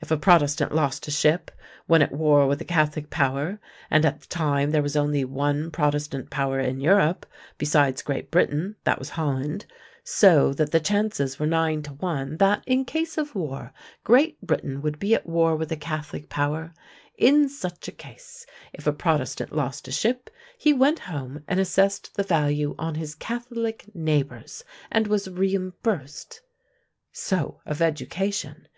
If 0.00 0.10
a 0.10 0.16
Protestant 0.16 0.74
lost 0.74 1.06
a 1.08 1.10
ship, 1.10 1.50
when 1.86 2.00
at 2.00 2.10
war 2.10 2.46
with 2.46 2.58
a 2.62 2.64
Catholic 2.64 3.10
power 3.10 3.60
and 3.90 4.06
at 4.06 4.22
the 4.22 4.26
time 4.28 4.70
there 4.70 4.80
was 4.82 4.96
only 4.96 5.26
one 5.26 5.70
Protestant 5.70 6.30
power 6.30 6.58
in 6.58 6.80
Europe, 6.80 7.26
besides 7.58 8.00
Great 8.00 8.30
Britain; 8.30 8.76
that 8.84 8.98
was 8.98 9.10
Holland: 9.10 9.66
so 10.02 10.54
that 10.54 10.70
the 10.72 10.80
chances 10.80 11.38
were 11.38 11.44
nine 11.46 11.82
to 11.82 11.90
one 11.92 12.38
that, 12.38 12.62
in 12.66 12.86
case 12.86 13.18
of 13.18 13.34
war, 13.34 13.74
Great 14.04 14.40
Britain 14.40 14.80
would 14.80 14.98
be 14.98 15.14
at 15.14 15.26
war 15.26 15.54
with 15.54 15.70
a 15.70 15.76
Catholic 15.76 16.30
power 16.30 16.72
in 17.18 17.46
such 17.46 17.88
a 17.88 17.92
case, 17.92 18.46
if 18.72 18.86
a 18.86 18.92
Protestant 18.94 19.54
lost 19.54 19.86
a 19.86 19.92
ship, 19.92 20.30
he 20.56 20.72
went 20.72 21.00
home 21.00 21.44
and 21.46 21.60
assessed 21.60 22.14
the 22.14 22.22
value 22.22 22.74
on 22.78 22.94
his 22.94 23.14
Catholic 23.14 23.84
neighbors, 23.94 24.64
and 24.90 25.08
was 25.08 25.28
reimbursed. 25.28 26.40
So, 27.12 27.60
of 27.66 27.82
education. 27.82 28.66